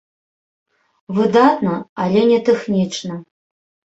[1.17, 3.21] Выдатна, але не тэхнічна.